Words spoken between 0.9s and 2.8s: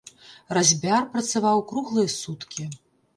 працаваў круглыя суткі.